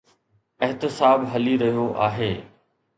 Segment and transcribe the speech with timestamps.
[0.63, 2.33] احتساب هلي رهيو آهي.